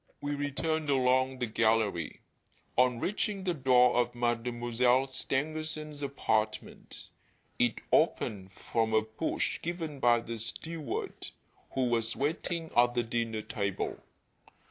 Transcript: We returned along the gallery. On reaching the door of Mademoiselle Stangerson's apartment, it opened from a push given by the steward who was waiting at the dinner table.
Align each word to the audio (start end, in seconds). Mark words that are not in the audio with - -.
We 0.19 0.33
returned 0.33 0.89
along 0.89 1.37
the 1.37 1.45
gallery. 1.45 2.21
On 2.75 2.99
reaching 2.99 3.43
the 3.43 3.53
door 3.53 3.97
of 3.97 4.15
Mademoiselle 4.15 5.05
Stangerson's 5.05 6.01
apartment, 6.01 7.05
it 7.59 7.75
opened 7.91 8.51
from 8.51 8.95
a 8.95 9.03
push 9.03 9.61
given 9.61 9.99
by 9.99 10.21
the 10.21 10.39
steward 10.39 11.27
who 11.75 11.85
was 11.85 12.15
waiting 12.15 12.71
at 12.75 12.95
the 12.95 13.03
dinner 13.03 13.43
table. 13.43 13.99